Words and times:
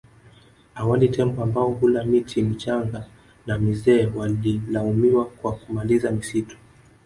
Awali 0.75 1.09
tembo 1.09 1.43
ambao 1.43 1.71
hula 1.71 2.03
miti 2.05 2.41
michanga 2.41 3.07
na 3.47 3.57
mizee 3.57 4.05
walilaumiwa 4.05 5.25
kwa 5.25 5.51
kumaliza 5.55 6.11
misitu 6.11 6.57